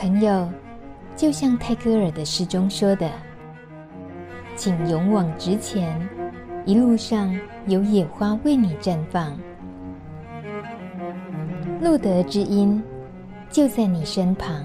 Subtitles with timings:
[0.00, 0.48] 朋友，
[1.14, 3.10] 就像泰戈尔的诗中说的
[4.56, 6.08] ：“请勇往直前，
[6.64, 9.38] 一路上有野花为你绽放。”
[11.82, 12.82] 路德之音
[13.50, 14.64] 就在你身旁。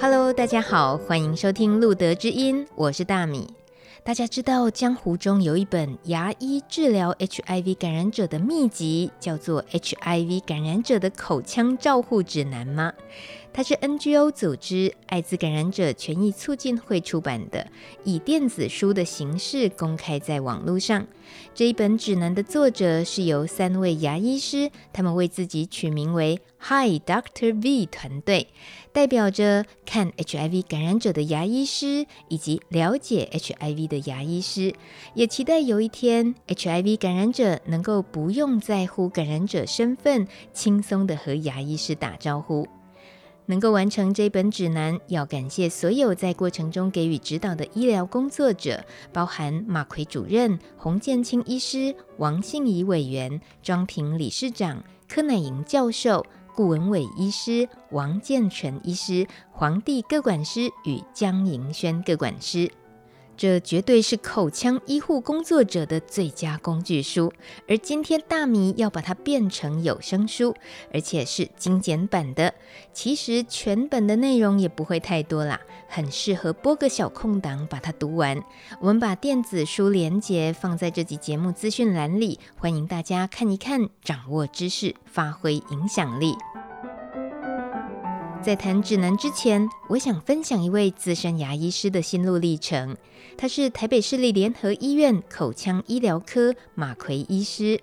[0.00, 3.59] Hello，大家好，欢迎收听路德之音，我是大米。
[4.10, 12.92] 大家知道江湖中有一本牙医治疗 HIV 感染者的秘籍，叫做《HIV 感染者的口腔照护指南》吗？
[13.52, 17.66] 它是 NGO 组织艾滋感染者权益促进会出版的，
[18.04, 21.06] 以电子书的形式公开在网络上。
[21.54, 28.48] 这一本指南的作者是由三位牙医师，他们为自己取名为 “Hi Doctor V” 团队，
[28.92, 34.74] 代表着看 HIV 感染者的牙医师以及了解 HIV 的牙医师，
[35.14, 42.66] 也期待有一天 HIV 感染者能够不用在乎感染者身份，轻松地和牙医师打招呼。
[43.50, 62.70] 能够完成这本指南，要感谢所有在过程中给予指导的医疗工作者，包含马奎主任、洪建清医师、王信仪委员、庄平理事长、柯乃莹教授、顾文伟医师、王建全医师、黄帝各管师与江盈轩各管师。
[63.40, 67.32] 这绝对是口腔医护工作者的最佳工具书，
[67.66, 70.54] 而今天大米要把它变成有声书，
[70.92, 72.52] 而且是精简版的。
[72.92, 78.38] 其实全本的内容也不会太多啦，很适合拨个小空档把它读完。
[78.78, 86.34] 我们把电子书连结放在这集节目资讯栏里，欢迎大家看一看，掌握知识，发挥影响力。
[88.42, 92.96] 在谈指南之前，我想分享一位资深牙医师的心路历程。
[93.36, 97.78] 他是台北市立联合医院口腔医疗科马奎医师。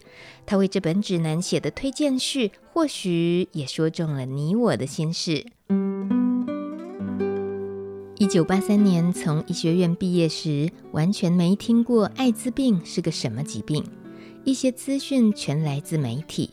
[0.47, 5.45] 他为这本指南写的推荐序，或许也说中了你我的心事。
[8.17, 13.85] 一九八三年从医学院毕业时，完全没听过艾滋病是个什么疾病，
[14.43, 16.49] 一些资讯全来自媒体，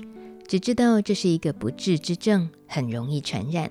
[0.47, 3.71] 只知道这是一个不治之症，很容易传染。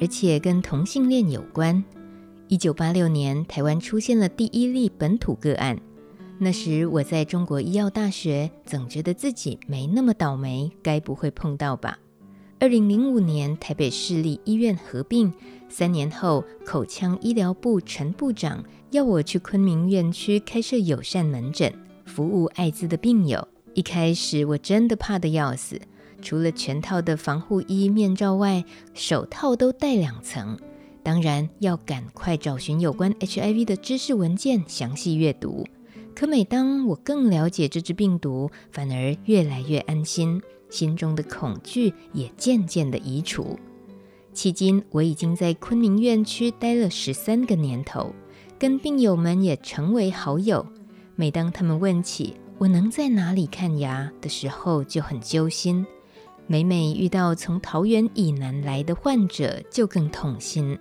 [0.00, 1.82] 而且跟同性恋有关。
[2.48, 5.78] 一九八六年，台湾出现了第一例本土个案。
[6.38, 11.98] 那时我在中国医药大学，总觉得自己没那么倒霉，该不会碰到吧？
[12.58, 15.32] 二零零五年，台北市立医院合并，
[15.68, 21.72] 三年后，口腔医疗部陈部长要我去昆明院区开设友善门诊，
[22.04, 23.48] 服务艾滋的病友。
[23.74, 25.80] 一开始我真的怕得要死。
[26.20, 30.58] 除了全套的防护衣、面罩外，手套都戴两层。
[31.02, 35.64] 当然要赶快找寻有关 HIV 的知识文件，详细阅读。
[36.14, 43.58] 可每当我更了解这只病毒，反而越来越安心，心中的恐惧也渐渐的移除。
[44.34, 48.12] 迄今，我已经在昆明院区待了十三个年头，
[48.58, 50.66] 跟病友们也成为好友。
[51.14, 55.86] 每当他们问起我能在哪里看牙的时候，就很揪心。
[56.48, 60.78] 每每遇到从桃园以南来的患者，就更痛心。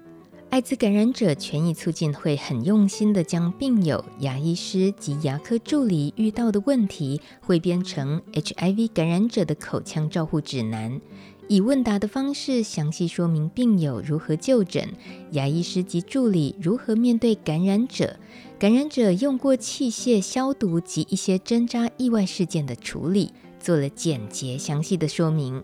[0.51, 11.01] 艾滋感染者权益促进会很用心地将病友、牙医师及牙科助理遇到的问题汇编成 HIV 感染者的口腔照护指南，
[11.47, 14.87] 以问答的方式详细说明病友如何就诊，
[15.31, 18.17] 牙医师及助理如何面对感染者，
[18.59, 23.33] 感染者用过器械消毒及一些针扎意外事件的处理。
[23.65, 25.63] 做了简洁详细的说明，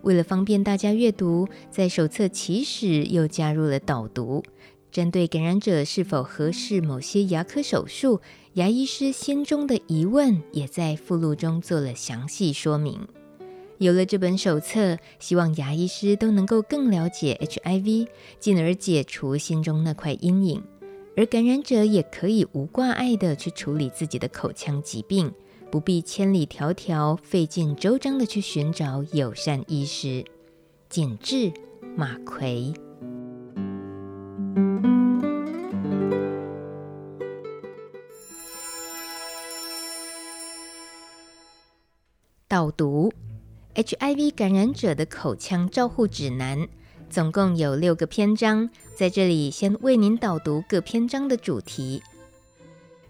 [0.00, 4.42] 为了方便大家阅读，在手册起始又加入了导读。
[4.90, 8.22] 针对感染者是否合适某些牙科手术，
[8.54, 13.06] 牙医师心中的疑问也在附录中做了详细说明。
[13.76, 18.08] 有了这本手册，希望牙医师都能够更了解 HIV，
[18.40, 20.62] 进而解除心中那块阴影，
[21.18, 25.30] 而感染者也可以无挂碍地去处理自己的口腔疾病。
[25.72, 30.22] 不必千里迢迢、费尽周章的去寻找友善医师。
[30.90, 31.50] 谨致
[31.96, 32.74] 马奎。
[42.46, 43.10] 导读
[43.74, 46.68] ：HIV 感染者的口腔照护指南，
[47.08, 52.02] 总共有六个篇章，在这里先为您导读各篇章的主题。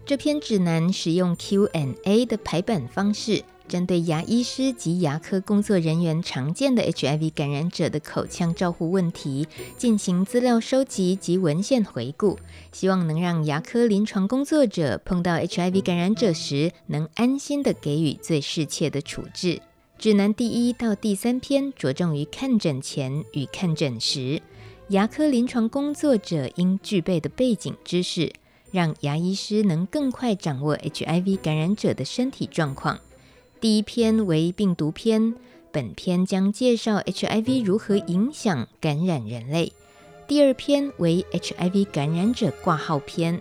[0.05, 9.47] 这篇指南使用 Q&A 的排版方式，针对牙医师及牙科工作人员常见的 HIV 感染者的口腔照护问题
[9.77, 12.37] 进行资料收集及文献回顾，
[12.73, 19.61] 希望能让牙科临床工作者碰到 HIV 感染者时，能安心地给予最适切的处置。
[19.97, 24.41] 指南第一到第三篇着重于看诊前与看诊时，
[24.89, 28.33] 牙科临床工作者应具备的背景知识，
[28.73, 32.99] 让牙医师能更快掌握 HIV 感染者的身体状况。
[33.61, 35.35] 第一篇为病毒篇，
[35.71, 39.73] 本篇将介绍 HIV 如何影响感染人类。
[40.27, 43.39] 第二篇为 HIV 感染者挂号篇，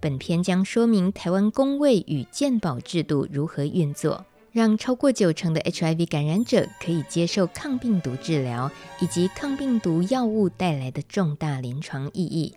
[0.00, 4.26] 本篇将说明台湾公卫与健保制度如何运作。
[4.52, 8.70] 让超过九成的 HIV 感染者可以接受抗病毒治疗，
[9.00, 12.54] 以及抗病毒药物带来的重大临床意义。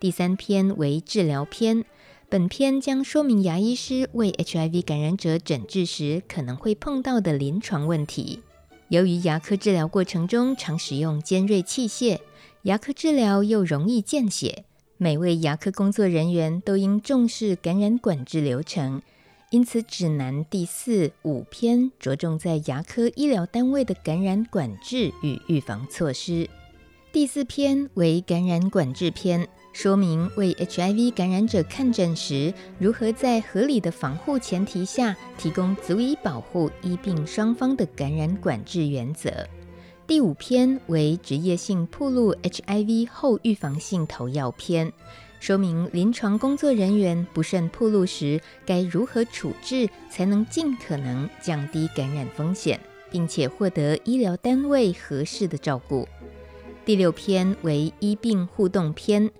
[0.00, 1.84] 第三篇为治疗篇，
[2.30, 8.40] 本篇将说明牙医师为 HIV 感染者诊治时可能会碰到的临床问题。
[8.88, 12.18] 由于牙科治疗过程中常使用尖锐器械，
[12.62, 14.64] 牙科治疗又容易见血，
[14.96, 19.02] 每位牙科工作人员都应重视感染管制流程。
[19.50, 26.48] 因此，指南第四、五篇着重在牙科医疗单位的感染管制与预防措施。
[27.12, 39.30] 第四篇为感染管制篇，说明为 HIV 感染者看诊时，如何在合理的防护前提下，提供足以保护医病双方的感染管制原则。
[40.06, 44.92] 第五篇为职业性暴露 HIV 后预防性投药篇。
[45.38, 52.78] 说明临床工作人员不慎暴露时该如何处置，才能尽可能降低感染风险，
[53.10, 56.06] 并且获得医疗单位合适的照顾。
[56.84, 59.30] 第六篇为医病互动篇，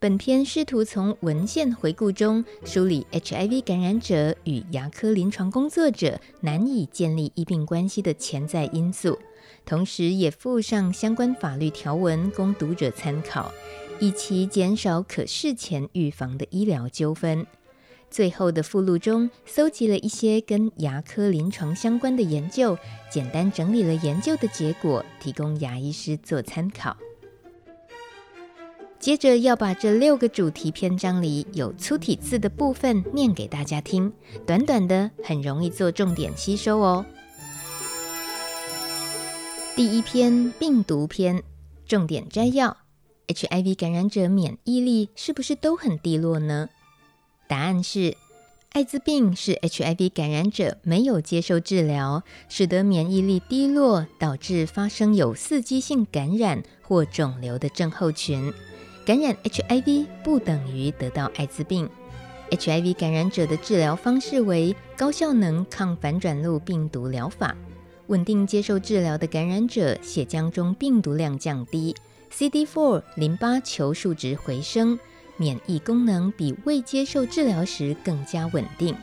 [0.00, 9.18] 本篇试图从文献回顾中梳理 HIV 感染者与牙科临床工作者难以建立医病关系的潜在因素，
[9.66, 13.52] 同时也附上相关法律条文供读者参考。
[13.98, 17.46] 以期减少可事前预防的医疗纠纷。
[18.10, 22.78] 最后的附录中，搜集了一些跟牙科临床相关的研究，
[23.12, 26.96] 简单整理了研究的结果，提供牙医师做参考。
[29.00, 34.12] 接着要把这六个主题篇章里有粗体字的部分念给大家听，
[34.46, 37.06] 短短的，很容易做重点吸收哦。
[39.74, 41.42] 第一篇病毒篇，
[41.86, 42.76] 重点摘要。
[43.26, 46.68] HIV 感染者免疫力是不是都很低落呢？
[47.48, 48.18] 答案是，
[48.72, 58.52] 艾滋病是 HIV 感染者没有接受治疗，使得免疫力低落，导致发生有刺激性感染或肿瘤的症候群。
[59.04, 61.88] 感染 HIV 不等于得到艾滋病。
[62.50, 67.56] HIV 感染者的治疗方式为高效能抗反转录病毒疗法，
[68.08, 71.94] 稳定接受治疗的感染者血浆中病毒量降低。
[72.32, 74.98] CD4 淋巴球数值回升，
[75.36, 78.94] 免疫功能比未接受治疗时更加稳定，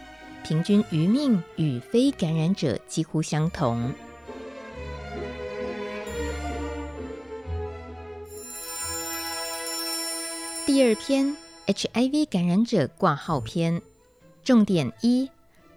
[0.46, 3.94] 平均余命与非感染者几乎相同。
[10.68, 11.34] 第二篇
[11.66, 13.82] HIV 感染者挂号篇，
[14.44, 15.30] 重点一：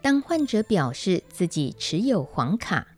[0.03, 2.89] 当患者表示自己持有黄卡，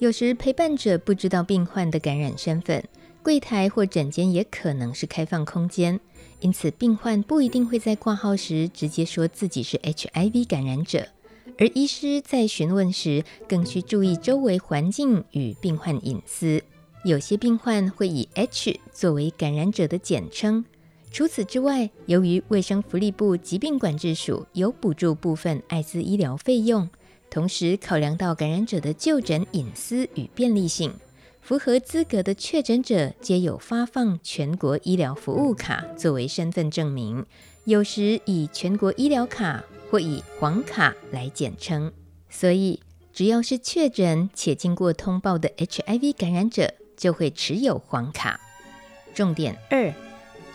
[0.00, 2.82] 有时陪伴者不知道病患的感染身份。
[3.22, 6.00] 柜台或诊间也可能是开放空间，
[6.40, 11.06] 因此病患不一定会在挂号时直接说自己是 HIV 感染者，
[11.56, 16.60] 而医师在询问时更需注意周围环境与病患隐私。
[17.04, 20.64] 有些病患会以 H 作为感染者的简称。
[21.10, 26.88] 除此之外，由于卫生福利部疾病管制署有补助部分艾滋医疗费用，
[27.30, 30.92] 同时考量到感染者的就诊隐私与便利性。
[31.40, 37.24] 符合资格的确诊者皆有发放全国医疗服务卡作为身份证明，
[37.64, 41.92] 有时以全国医疗卡或以黄卡来简称。
[42.28, 42.80] 所以，
[43.12, 48.40] 只要是确诊且经过通报的 HIV 感染者，就会持有黄卡。
[49.14, 49.94] 重点二：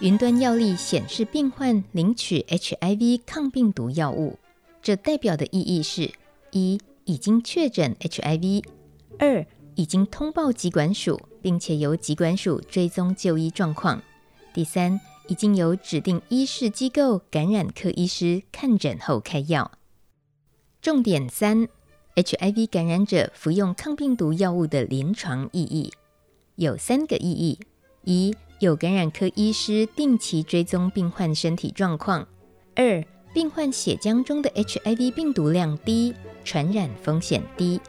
[0.01, 4.39] 云端药历显示病患领取 HIV 抗病毒药物，
[4.81, 6.11] 这代表的意义是：
[6.49, 8.63] 一、已经确诊 HIV；
[9.19, 14.01] 二、已经通报疾管署，并且由疾管署追踪就医状况。
[14.55, 19.71] 第三，已经由指定医事机构感染科医师看诊后开药。
[20.81, 21.67] 重点三
[22.15, 25.93] ：HIV 感染者服用抗病毒药物的临床意义
[26.55, 27.59] 有三个意义：
[28.03, 32.23] 一，有感染科医师定期追踪病患身体状况；
[32.75, 33.03] 二，
[33.33, 36.13] 病患血浆中的 HIV 病毒量低，
[36.45, 37.79] 传染风险低；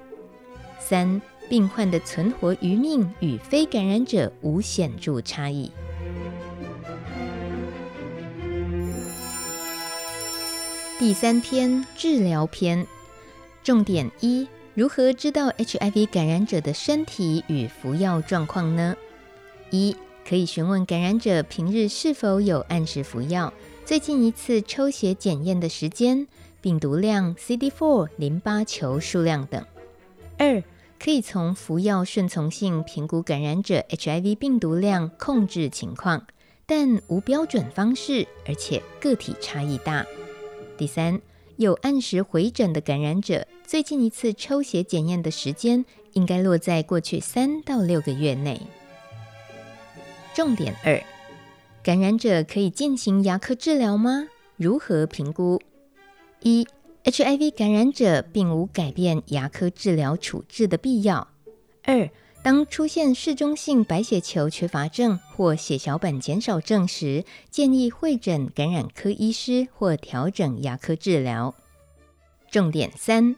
[0.80, 1.20] 三。
[1.48, 5.70] 病患的存活余命与非感染者无显著差异。
[10.98, 12.86] 第三篇治疗篇，
[13.62, 18.96] 重点一：如何知道 HIV 感染者的身体与服药状况呢？
[19.70, 19.94] 一、
[20.28, 23.52] 可以询问感染者平日是否有按时服药，
[23.84, 26.26] 最近一次抽血检验的时间、
[26.60, 29.64] 病毒量、CD4 淋巴球数量等。
[30.38, 30.62] 二、
[30.98, 36.26] 可以从服药顺从性评估感染者 HIV 病毒量控制情况，
[36.64, 40.06] 但无标准方式，而且个体差异大。
[40.78, 41.20] 第三，
[41.56, 48.60] 有按时回诊的感染者，最近一次抽血检验的时间应该落在过去三到六个月内。
[50.34, 51.02] 重点二，
[51.82, 54.28] 感染者可以进行牙科治疗吗？
[54.56, 55.60] 如何评估？
[56.40, 56.66] 一、
[57.04, 61.28] HIV 感染者并无改变牙科治疗处置的必要。
[61.82, 62.08] 二、
[62.42, 71.54] 当出现嗜中性白血球缺乏症或血小板减少症时，建议会诊感染科医师或调整牙科治疗。
[72.50, 73.36] 重点三：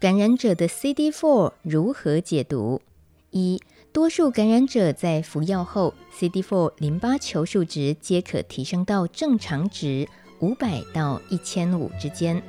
[0.00, 2.82] 感染者的 CD4 如何解读？
[3.30, 3.60] 一、
[3.92, 10.08] 多数感染者在服药后，CD4 淋巴球数值皆可提升到正常值
[10.40, 12.42] 五百到一千五之间。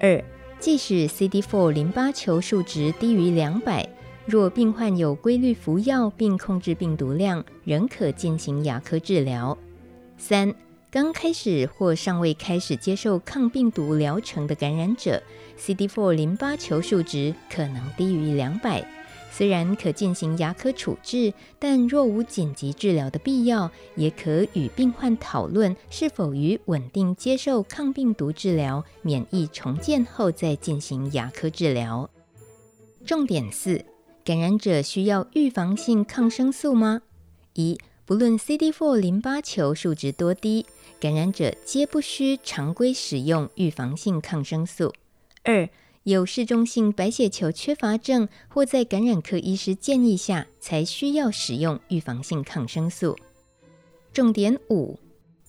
[0.00, 0.22] 二、
[0.58, 3.88] 即使 CD4 淋巴球数值低于两百。
[4.26, 9.56] 若病患有规律服药并控制病毒量，仍可进行牙科治疗。
[10.18, 10.52] 三、
[10.90, 15.22] 刚开始或尚未开始接受抗病毒疗程的感染者
[15.56, 18.84] ，CD4 淋巴球数值可能低于两百。
[19.30, 32.10] 虽然可进行牙科处置，但若无紧急治疗的必要，也可与病患讨论是否于稳定接受抗病毒治疗、免疫重建后再进行牙科治疗。
[33.04, 33.84] 重点四。
[34.22, 37.00] 感染者需要预防性抗生素吗？
[37.54, 40.66] 一、不论 CD4 淋巴球数值多低，
[41.00, 44.92] 感染者皆不需常规使用预防性抗生素。
[45.42, 45.68] 二、
[46.04, 53.18] 有嗜中性白血球缺乏症或在感染科医师建议下，才需要使用预防性抗生素。
[54.12, 54.98] 重点五：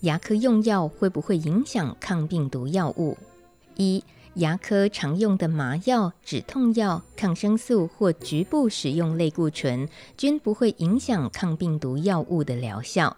[0.01, 3.17] 牙科用药会不会影响抗病毒药物？
[3.77, 4.03] 一、
[4.33, 13.15] 牙科常用的麻药、止痛药、抗生素或局部使用类固醇，均不会影响抗病毒药物的疗效。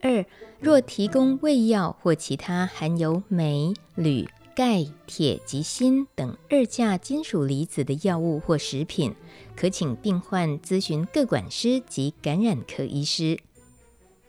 [0.00, 0.24] 二、
[0.60, 9.14] 若提供胃药或其他含有镁、铝、钙、铁及锌等二价金属离子的药物或食品，
[9.54, 13.38] 可请病患咨询各管师及感染科医师。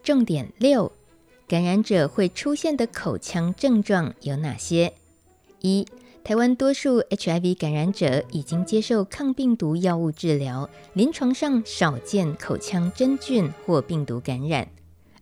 [0.03, 0.91] 重点六：
[1.47, 4.93] 感染者会出现的口腔症状有哪些？
[5.61, 5.87] 一、
[6.23, 14.67] 台湾多数 HIV 感染者已经接受抗病毒药物治疗，临床上少见口腔真菌或病毒感染。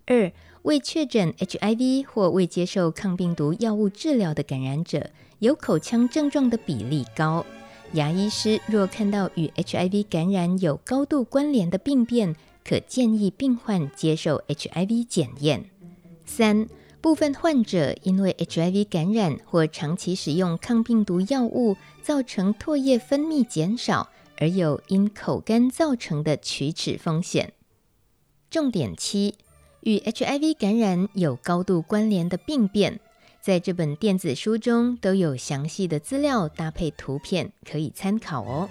[0.06, 0.30] 二、
[0.68, 7.46] 未确诊 HIV 或未接受抗病毒药物治疗的感染者，有口腔症状的比例高。
[7.94, 15.70] 牙医师若看到与 HIV 感染有高度关联的病变，可建议病患接受 HIV 检验。
[16.26, 16.68] 三、
[17.00, 27.54] 部分患者因为 HIV 感染或长期使用抗病毒药物，造成唾液分泌减少，而有因口干造成的龋齿风险。
[28.50, 29.36] 重点七：
[29.88, 33.00] 与 HIV 感染有高度关联的病变，
[33.40, 38.70] 在这本电子书中都有详细的资料搭配图片，可以参考哦。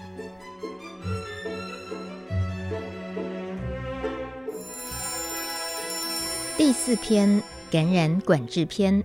[6.58, 7.42] 第四篇。
[7.68, 9.02] 感染管制篇，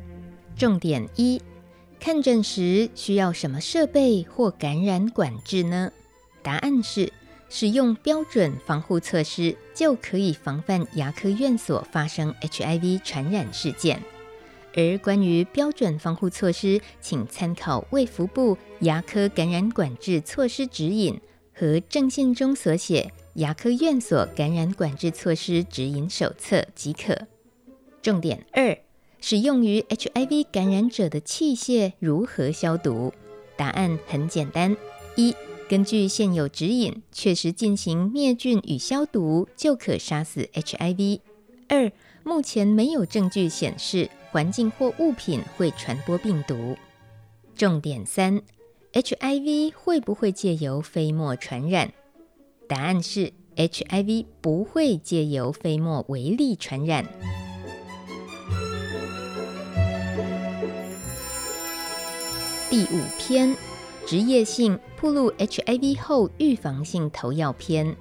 [0.55, 1.41] 重点一：
[1.99, 5.91] 看诊时需要什么设备或感染管制呢？
[6.43, 7.11] 答案是
[7.51, 14.01] 使用标准防护措施就可以防范牙科院所发生 HIV 传染事件。
[14.73, 21.19] 而关于标准防护措施，请参考卫福部牙科感染管制措施指引
[21.53, 27.27] 和正信中所写牙科院所感染管制措施指引手册即可。
[28.01, 28.77] 重点二：
[29.19, 33.13] 使用于 HIV 感染者的器械如何消毒？
[33.57, 34.77] 答案很简单：
[35.17, 35.35] 一、
[35.71, 41.21] 根据现有指引，确实进行灭菌与消毒，就可杀死 HIV；
[41.69, 41.89] 二、
[42.25, 46.75] 目前没有证据显示环境或物品会传播病毒。
[47.55, 48.41] 重点三
[48.91, 51.93] ：HIV 会不会借由飞沫传染？
[52.67, 57.05] 答案是：HIV 不会借由飞沫微粒传染。
[62.69, 63.55] 第五篇，
[64.05, 67.95] 职业性暴露 HIV 后预防性投药篇。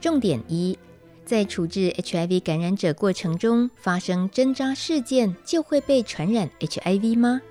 [0.00, 0.78] 重点一，
[1.24, 7.42] 在处置 HIV 感染者过程中发生针扎事件，就会被传染 HIV 吗？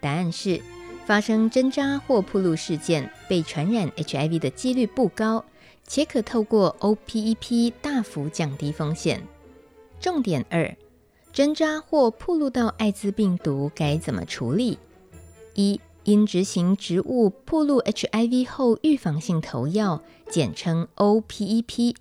[0.00, 0.60] 答案是，
[1.06, 5.44] 发生针扎或暴露事件，被传染 HIV 的几率不高，
[5.86, 9.22] 且可透过 OPEP 大幅降低风险。
[10.00, 10.76] 重点二：
[11.32, 14.76] 针扎或暴露到艾滋病毒该怎么处理？
[15.54, 21.94] 一、因执行植物暴露 HIV 后预防性投药，简称 OPEP，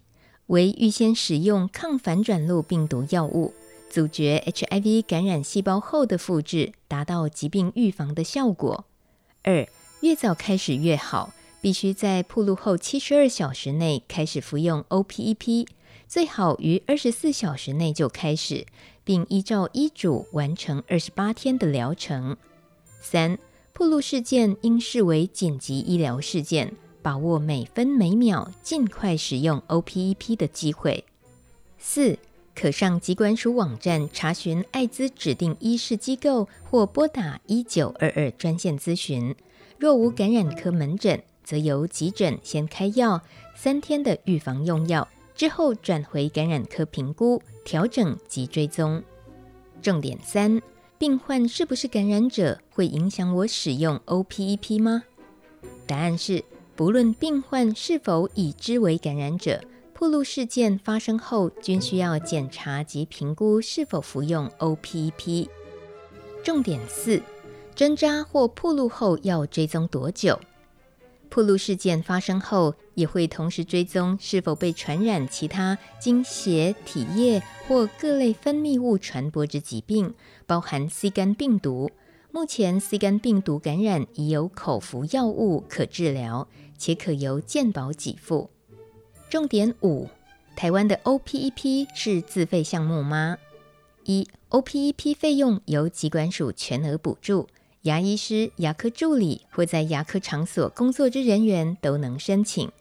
[0.47, 3.53] 为预先使用抗反转录病毒药物，
[3.89, 8.85] 阻绝 HIV 感染细胞后的复制，达到疾病预防的效果。
[9.43, 9.67] 二、
[10.01, 15.67] 越早开始越好，必须在暴露后七十二小时内开始服用 OPEP，
[16.07, 18.65] 最好于二十四小时内就开始，
[19.03, 22.35] 并依照医嘱完成二十八天的疗程。
[22.99, 23.37] 三、
[23.73, 31.03] 暴露事件应视为紧急医疗事件，把握每分每秒尽快使用 OPEP 的机会。
[31.77, 32.19] 四、
[32.53, 39.35] 可上疾管署网站查询艾滋指定医事机构，或拨打一九二二专线咨询。
[39.79, 43.21] 若无感染科门诊，则由急诊先开药，
[43.55, 49.01] 三天的预防用药，之后转回感染科评估、调整及追踪。
[49.81, 50.61] 重点三：
[51.01, 55.01] 病患是不是感染者会影响我使用 OPEP 吗？
[55.87, 56.43] 答案是，
[56.75, 59.59] 不论病患是否已知为感染者。
[59.95, 65.49] 暴露事件发生后，均需要检查及评估是否服用 OPEP。
[66.43, 67.19] 重点四：
[67.73, 70.39] 针扎或暴露后要追踪多久？
[71.33, 80.13] 暴露事件发生后，也会同时追踪是否被传染其他经血、体液或各类分泌物传播之疾病，
[80.45, 81.89] 包含 C 肝病毒。
[82.33, 88.49] 目前 C 肝病毒感染已有口服药物可治疗，且可由健保给付。
[89.29, 90.09] 重点五：
[90.57, 93.37] 台湾的 OPEP 是自费项目吗？
[94.03, 97.47] 一、OPEP 费用由疾管署全额补助，
[97.83, 102.71] 牙医师、牙科助理或在牙科场所工作之人员都能申请。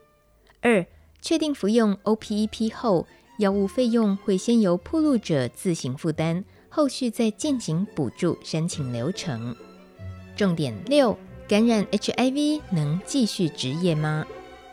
[0.61, 0.85] 二、
[1.23, 3.07] 确定服用 OPEP 后，
[3.39, 9.57] 药物费用会先由暴露者自行负担，后续再进行补助申请流程。
[10.37, 11.17] 重点六：
[11.49, 14.27] 感染 HIV 能继续执业吗？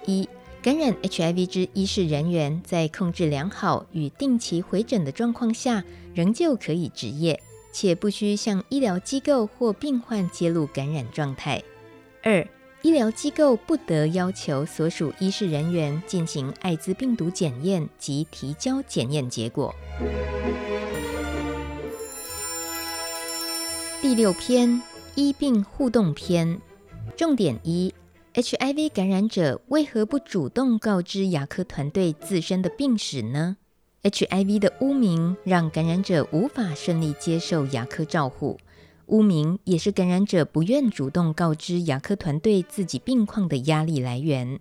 [0.06, 0.28] 一、
[0.62, 11.62] 感染 HIV 之医事人员，在控制良好与定期回诊的状况下，仍旧可以执业，且不需向医疗机构或病患揭露感染状态。
[12.24, 12.48] 二、
[12.82, 19.74] 医疗机构不得要求所属医事人员进行艾滋病毒检验及提交检验结果。
[24.02, 24.82] 第六篇
[25.16, 26.62] 医病互动篇，
[27.16, 27.94] 重点一。
[28.34, 33.58] HIV 感染者为何不主动告知牙科团队自身的病史呢
[34.10, 38.58] ？HIV 的污名让感染者无法顺利接受牙科照护，
[39.08, 44.60] 污名也是感染者不愿主动告知牙科团队自己病况的压力来源。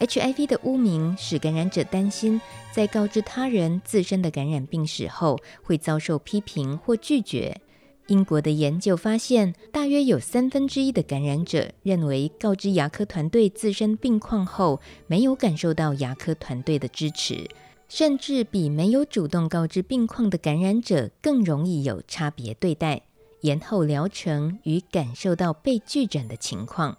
[0.00, 2.40] HIV 的污名使感染者担心，
[2.72, 7.60] 在告知他人自身的感染病史后，会遭受批评或拒绝。
[8.08, 17.48] 英国的研究发现，大约有三分之一的感染者认为，告知牙科团队自身病况后，没有感受到牙科团队的支持，
[17.88, 23.02] 甚至比没有主动告知病况的感染者更容易有差别对待、
[23.42, 26.98] 延后疗程与感受到被拒诊的情况。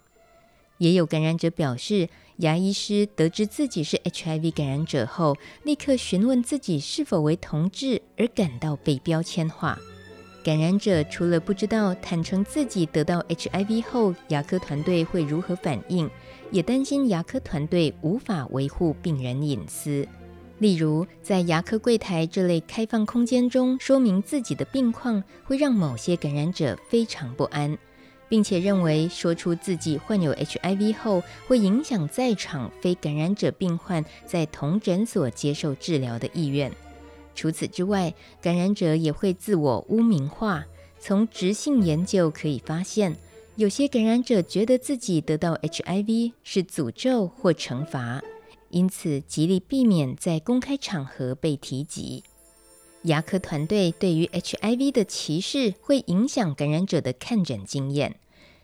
[0.78, 9.78] 也有感染者表示，牙医师得知自己是 HIV 感染者后，立刻询问自己是否为同志，而感到被标签化。
[10.44, 16.08] 感染者除了不知道坦诚自己得到 HIV 后，牙科团队会如何反应，
[16.52, 20.06] 也担心牙科团队无法维护病人隐私。
[20.58, 27.76] 例如，在牙科柜台这类开放空间中说明自己的病况，会让某些感染者非常不安，
[28.28, 36.72] 并且认为说出自己患有 HIV 后，会影响在场非感染者病患在同诊所接受治疗的意愿。
[37.34, 40.64] 除此之外，感染者也会自我污名化。
[40.98, 43.14] 从直性研究可以发现，
[43.56, 48.22] 有些感染者觉得自己得到 HIV 是诅咒或惩罚，
[48.76, 52.22] 因此极力避免在公开场合被提及。
[53.04, 58.16] 牙科团队对于 HIV 的歧视会影响感染者的看诊经验。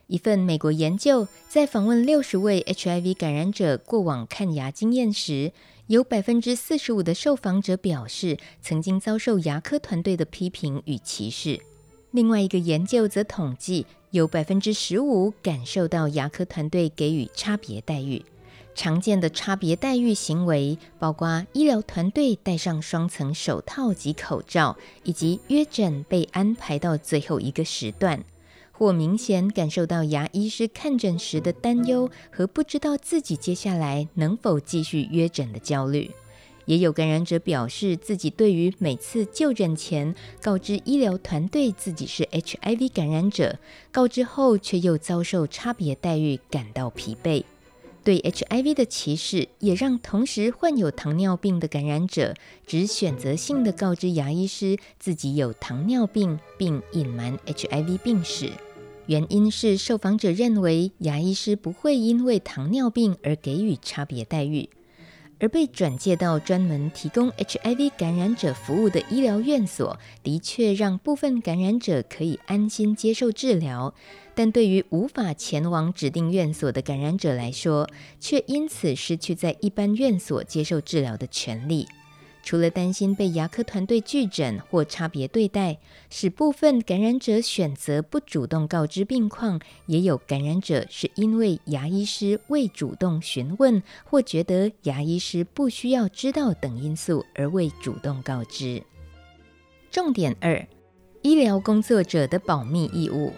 [0.09, 5.53] 一份美国研究在访问六十位 HIV 感染者过往看牙经验时，
[5.87, 11.59] 有百分之四十五的受访者表示曾经遭受牙科团队的批评与歧视。
[12.11, 18.23] 另外一个研究则统计，有百分之十五感受到牙科团队给予差别待遇。
[18.75, 28.25] 常见的差别待遇行为包括医疗团队戴上双层手套及口罩，以及约诊被安排到最后一个时段。
[28.75, 36.11] 或明显感受到牙医师看诊时的担忧和不知道自己接下来能否继续约诊的焦虑。
[36.65, 43.59] 也有感染者表示，自己对于每次就诊前告知医疗团队自己是 HIV 感染者，
[43.93, 47.45] 告知后却又遭受差别待遇，感到疲惫。
[48.05, 52.35] 对 HIV 的歧视，也让同时患有糖尿病的感染者
[52.67, 58.51] 只选择性的告知牙医师自己有糖尿病，并隐瞒 HIV 病史。
[59.07, 64.69] 原因是受访者认为牙医师不会因为糖尿病而给予差别待遇。
[65.43, 73.93] 而被转介到专门提供 HIV 感染者服务的医疗院所，的确让部分感染者可以安心接受治疗，
[74.37, 81.89] 但对于无法前往指定院所的感染者来说，却因此失去在一般院所接受治疗的权利。
[82.43, 85.79] 除了担心被牙科团队拒诊或差别对待，
[86.11, 98.83] 使部分感染者选择不主动告知病况，也有感染者是因为牙医师未主动询问，或觉得牙医师不需要知道等因素而未主动告知。
[99.91, 100.67] 重点二：
[101.23, 103.33] 医疗工作者的保密义务。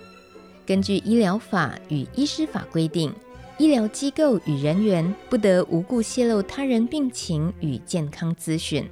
[0.64, 3.12] 根据医疗法与医师法规定，
[3.56, 8.84] 医疗机构与人员不得无故泄露他人病情与健康资讯。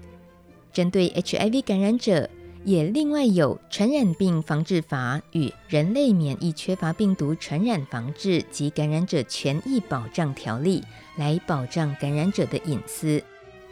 [0.73, 2.31] 针对 HIV 感染者，
[2.65, 10.81] 也另外有《传染病防治法》与《人类免疫缺乏病毒传染防治及感染者权益保障条例》
[11.17, 13.21] 来保障感染者的隐私。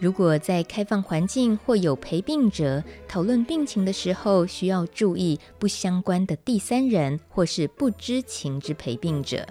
[0.01, 9.47] 如果在开放环境或有陪病者讨论病情的时候，需要注意不相关的第三人或是不知情之陪病者。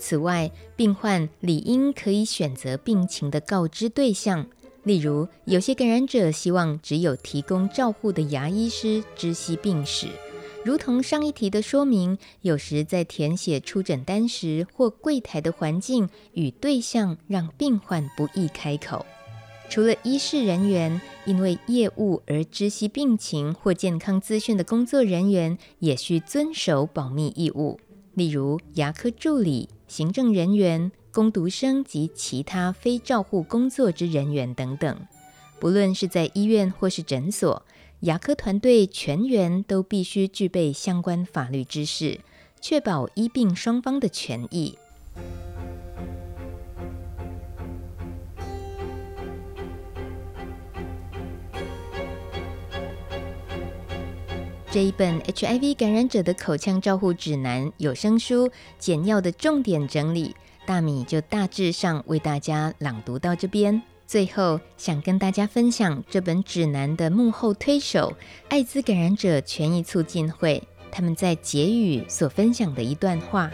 [0.00, 4.46] 此外，病患理应可以选择病情的告知对象，
[4.82, 10.08] 例如，有些感染者希望只有提供照护的牙医师知悉病史。
[10.64, 19.04] 如同上一题的说明，有时在填写出诊单时或柜台的环境与对象，让病患不易开口。
[19.68, 27.78] 除了医事人员，因为业务而知悉病情或健康资讯的工作人员，也需遵守保密义务，
[28.14, 29.68] 例如牙科助理。
[29.90, 34.96] 行政人员、工读生及其他非照护工作之人员等等，
[35.58, 37.66] 不论是在医院或是诊所，
[38.02, 42.20] 牙科团队全员都必须具备相关法律知识，
[42.60, 44.78] 确保医病双方的权益。
[54.72, 63.82] 这一本 HIV 感染者的口腔照护指南有声书简要的重点整理，大米就大致上为大家朗读到这边。
[64.06, 68.16] 最后，想跟大家分享这本指南的幕后推手——
[68.48, 73.50] 艾滋感染者权益促进会，他们在结语所分享的一段话：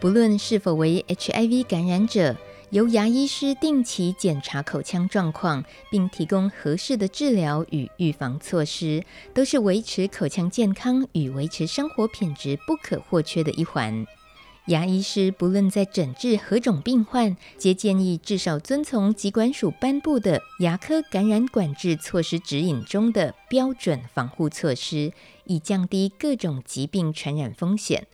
[0.00, 2.34] 不论是否为 HIV 感染者。
[2.70, 9.02] 由牙医师定期检查口腔状况，并提供合适的治疗与预防措施，
[9.32, 14.06] 都是维持口腔健康与维持生活品质不可或缺的一环。
[14.66, 28.06] 牙医师不论在诊治何种病患，皆建议至少遵从疾管署颁布的牙科感染管制措施指引中的标准防护措施，以降低各种疾病传染风险。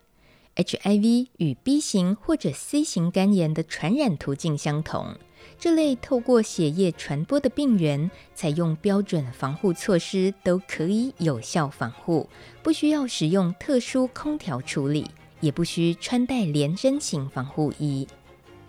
[0.57, 5.17] HIV 与 B 型或者 C 型肝炎的传染途径相同，
[5.59, 12.29] 这类透过血液传播的病原，采用标准防护措施都可以有效防护，
[12.63, 18.07] 不需要使用特殊空调处理，也不需穿戴连身型防护衣。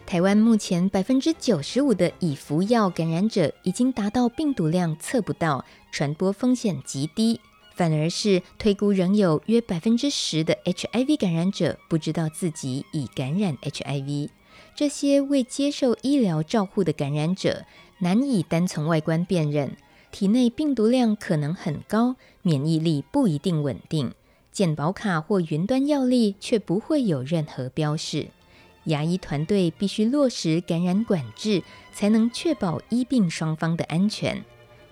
[0.08, 7.40] 台湾目前百分之九十五的已服药感染者已经达到病毒量测不到，传播风险极低。
[7.76, 14.30] 反而是推估仍有约百分之十的 HIV 感染者不知道自己已感染 HIV。
[14.74, 17.66] 这些未接受医疗照护的感染者，
[18.00, 19.76] 难以单从外观辨认，
[20.12, 24.14] 体内病毒量可能很高，免疫力不一定稳定，
[24.52, 28.28] 健保卡或云端药历却不会有任何标示。
[28.86, 34.44] 牙医团队必须落实感染管制，才能确保医病双方的安全。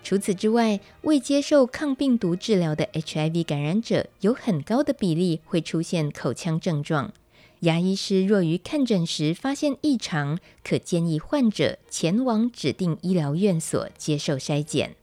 [0.04, 7.14] 除此之外，未接受抗病毒治疗的 HIV 感染者有很高的比例会出现口腔症状。
[7.62, 14.96] 牙医师若于看诊时发现异常，可建议患者前往指定医疗院所接受筛检。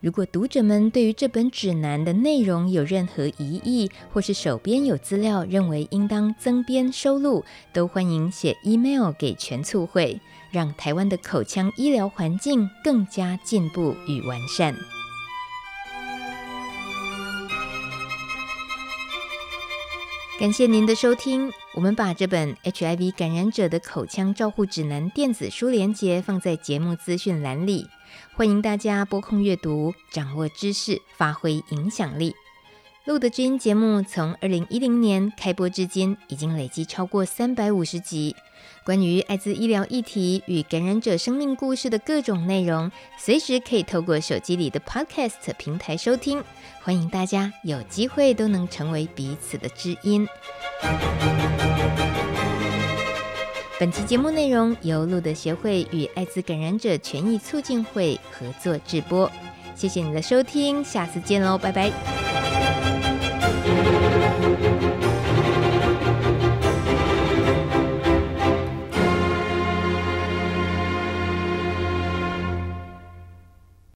[0.00, 10.20] 如果读者们对于这本指南的内容有任何疑义，或是手边有资料认为应当增编收录，都欢迎写 email 给全促会。
[10.50, 14.74] 让台湾的口腔医疗环境更加进步与完善。
[20.38, 21.52] 感谢您的收听。
[21.74, 27.88] 我们把这本 HIV 感染者的口腔照护指南电子书连接放在节目资讯栏里，
[28.34, 32.36] 欢迎大家拨空阅读，掌握知识，发挥影响力。
[33.04, 38.36] 露德知音节目从二零一零年开播至今，已经累积超过三百五十集。
[38.84, 46.42] 关于艾滋医疗议题与感染者生命故事的各种内容，随时可以透过手机里的 Podcast 平台收听。
[46.82, 50.26] 欢迎大家有机会都能成为彼此的知音。
[53.78, 59.30] 本期节目内容由路德协会与艾滋感染者权益促进会合作制播。
[59.76, 62.57] 谢谢你的收听，下次见喽，拜拜。